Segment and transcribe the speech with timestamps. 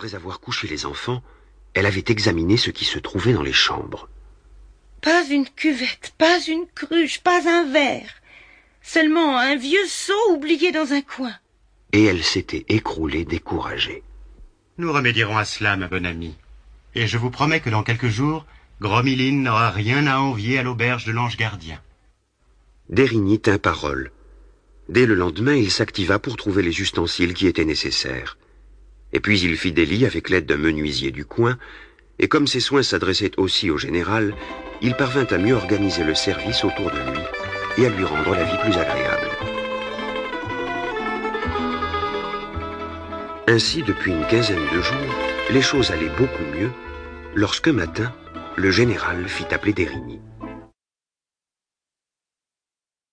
[0.00, 1.22] après avoir couché les enfants,
[1.74, 4.08] elle avait examiné ce qui se trouvait dans les chambres.
[5.02, 8.10] Pas une cuvette, pas une cruche, pas un verre.
[8.80, 11.34] Seulement un vieux seau oublié dans un coin.
[11.92, 14.02] Et elle s'était écroulée découragée.
[14.78, 16.36] Nous remédierons à cela, ma bonne amie.
[16.94, 18.46] Et je vous promets que dans quelques jours,
[18.80, 21.78] Gromiline n'aura rien à envier à l'auberge de l'ange gardien.
[22.88, 24.12] Dérigny tint parole.
[24.88, 28.38] Dès le lendemain, il s'activa pour trouver les ustensiles qui étaient nécessaires.
[29.12, 31.58] Et puis il fit des lits avec l'aide d'un menuisier du coin,
[32.18, 34.34] et comme ses soins s'adressaient aussi au général,
[34.82, 37.24] il parvint à mieux organiser le service autour de lui
[37.78, 39.28] et à lui rendre la vie plus agréable.
[43.46, 45.14] Ainsi, depuis une quinzaine de jours,
[45.50, 46.70] les choses allaient beaucoup mieux,
[47.34, 48.14] lorsqu'un matin,
[48.56, 50.20] le général fit appeler Dérigny.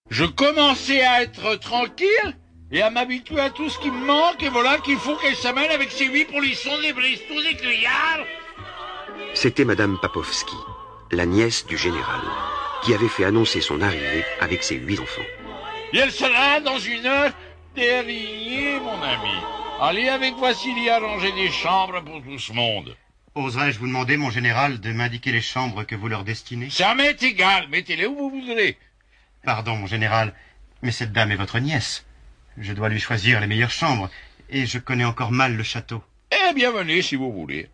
[0.10, 2.38] Je commençais à être tranquille
[2.72, 5.72] et à m'habituer à tout ce qui me manque, et voilà qu'il faut qu'elle s'amène
[5.72, 8.26] avec ses huit polissons, des bristons, des cuillards.
[9.34, 10.56] C'était Madame Papovski,
[11.12, 12.22] la nièce du général,
[12.84, 15.22] qui avait fait annoncer son arrivée avec ses huit enfants.
[15.94, 17.32] Et elle sera dans une heure
[17.76, 19.38] derrière, mon ami.
[19.80, 22.98] Allez avec Vassili arranger des chambres pour tout ce monde.
[23.36, 26.72] Oserais-je vous demander, mon général, de m'indiquer les chambres que vous leur destinez?
[26.72, 28.78] Ça m'est égal, mettez-les où vous voudrez.
[29.46, 30.34] Pardon, mon général,
[30.82, 32.07] mais cette dame est votre nièce.
[32.60, 34.10] Je dois lui choisir les meilleures chambres,
[34.50, 36.04] et je connais encore mal le château.
[36.32, 37.70] Eh bien, venez si vous voulez.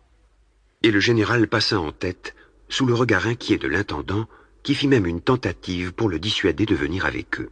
[0.82, 2.34] Et le général passa en tête,
[2.68, 4.26] sous le regard inquiet de l'intendant,
[4.62, 7.50] qui fit même une tentative pour le dissuader de venir avec eux.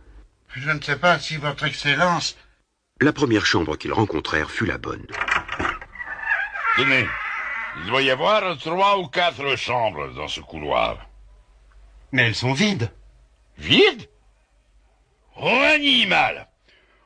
[0.55, 2.37] Je ne sais pas si votre Excellence...
[3.01, 5.07] La première chambre qu'ils rencontrèrent fut la bonne.
[6.77, 7.07] Tenez,
[7.81, 11.09] il doit y avoir trois ou quatre chambres dans ce couloir.
[12.13, 12.93] Mais elles sont vides.
[13.57, 14.09] Vides?
[15.37, 16.52] Oh, animal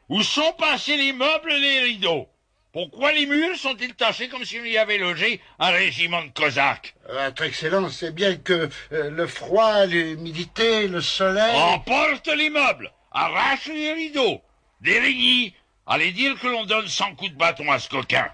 [0.08, 2.28] Où sont passés les meubles et les rideaux?
[2.72, 6.94] Pourquoi les murs sont-ils tachés comme s'il y avait logé un régiment de cosaques?
[7.08, 11.56] Votre Excellence sait bien que euh, le froid, l'humidité, le soleil...
[11.56, 14.42] Emporte les meubles Arrache les rideaux
[14.81, 15.54] Dérigny
[15.86, 18.28] Allez dire que l'on donne cent coups de bâton à ce coquin.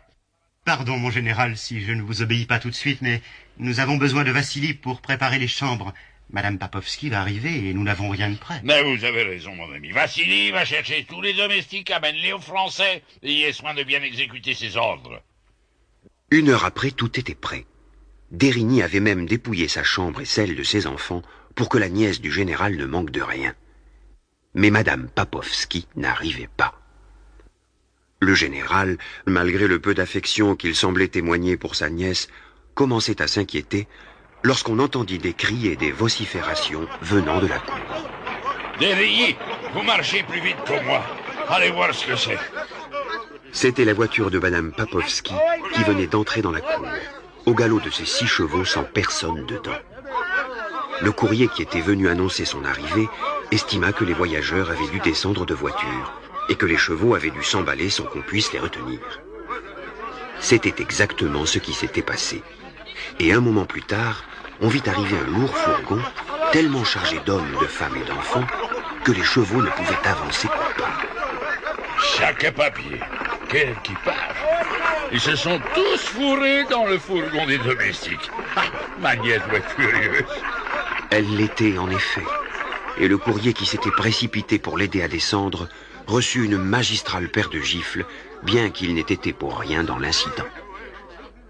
[0.64, 3.22] Pardon, mon général, si je ne vous obéis pas tout de suite, mais
[3.58, 5.92] nous avons besoin de Vassili pour préparer les chambres.
[6.32, 8.60] Madame Papovski va arriver et nous n'avons rien de prêt.
[8.65, 9.91] Mais vous avez raison, mon ami.
[9.91, 14.54] Vassili va chercher tous les domestiques, amène-les aux Français, et ayez soin de bien exécuter
[14.54, 15.22] ses ordres.
[16.31, 17.66] Une heure après, tout était prêt.
[18.31, 21.21] Dérigny avait même dépouillé sa chambre et celle de ses enfants
[21.54, 23.54] pour que la nièce du général ne manque de rien.
[24.54, 26.81] Mais Madame Papovski n'arrivait pas.
[28.21, 32.28] Le général, malgré le peu d'affection qu'il semblait témoigner pour sa nièce,
[32.75, 33.87] commençait à s'inquiéter
[34.42, 37.78] lorsqu'on entendit des cris et des vociférations venant de la cour.
[38.78, 39.36] Dérayez
[39.75, 41.03] Vous marchez plus vite que moi.
[41.48, 42.38] Allez voir ce que c'est.
[43.53, 45.34] C'était la voiture de Madame Papovski
[45.75, 46.86] qui venait d'entrer dans la cour,
[47.47, 49.78] au galop de ses six chevaux sans personne dedans.
[51.00, 53.09] Le courrier qui était venu annoncer son arrivée
[53.50, 57.42] estima que les voyageurs avaient dû descendre de voiture et que les chevaux avaient dû
[57.42, 59.00] s'emballer sans qu'on puisse les retenir.
[60.41, 62.42] C'était exactement ce qui s'était passé.
[63.20, 64.24] Et un moment plus tard,
[64.62, 66.00] on vit arriver un lourd fourgon,
[66.52, 68.46] tellement chargé d'hommes, de femmes et d'enfants,
[69.04, 70.92] que les chevaux ne pouvaient avancer qu'au pas.
[72.16, 73.00] Chaque papier,
[73.48, 74.36] quel équipage
[75.12, 78.30] Ils se sont tous fourrés dans le fourgon des domestiques.
[78.54, 78.64] Ah,
[79.00, 80.24] ma nièce doit être furieuse.
[81.10, 82.22] Elle l'était en effet.
[82.98, 85.68] Et le courrier qui s'était précipité pour l'aider à descendre
[86.06, 88.04] reçut une magistrale paire de gifles,
[88.42, 90.44] bien qu'il n'ait été pour rien dans l'incident.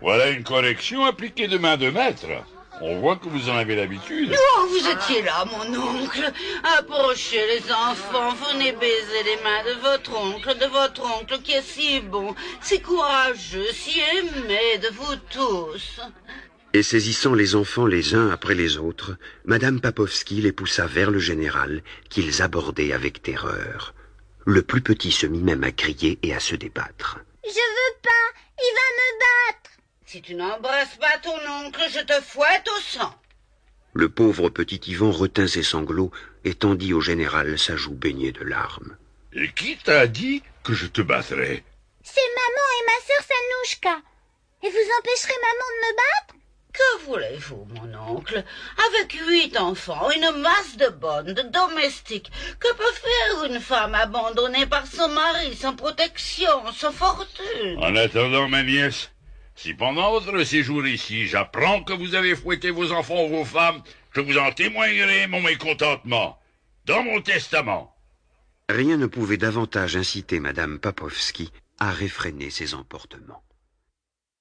[0.01, 2.27] Voilà une correction appliquée de main de maître.
[2.85, 4.35] On voit que vous en avez l'habitude.
[4.35, 6.33] Oh, vous étiez là, mon oncle.
[6.79, 11.63] Approchez les enfants, venez baiser les mains de votre oncle, de votre oncle qui est
[11.63, 16.01] si bon, si courageux, si aimé de vous tous.
[16.73, 21.21] Et saisissant les enfants les uns après les autres, Madame Papovski les poussa vers le
[21.21, 23.95] général, qu'ils abordaient avec terreur.
[24.45, 27.21] Le plus petit se mit même à crier et à se débattre.
[27.45, 29.62] Je veux pas, il va me battre.
[30.13, 33.15] Si tu n'embrasses pas ton oncle, je te fouette au sang.
[33.95, 36.11] Le pauvre petit Ivan retint ses sanglots
[36.45, 38.99] et tendit au général sa joue baignée de larmes.
[39.33, 41.65] Et qui t'a dit que je te battrais?
[42.03, 44.03] C'est maman et ma sœur Sanouchka.
[44.63, 46.35] Et vous empêcherez maman de me battre?
[46.75, 48.45] Que voulez-vous, mon oncle?
[48.91, 52.31] Avec huit enfants, une masse de bonnes, de domestiques,
[52.61, 57.79] que peut faire une femme abandonnée par son mari, sans protection, sans fortune?
[57.79, 59.09] En attendant, ma nièce,
[59.63, 63.81] si pendant votre séjour ici, j'apprends que vous avez fouetté vos enfants ou vos femmes,
[64.11, 66.37] je vous en témoignerai mon mécontentement.
[66.85, 67.97] Dans mon testament.
[68.69, 73.45] Rien ne pouvait davantage inciter Madame Papovski à réfréner ses emportements.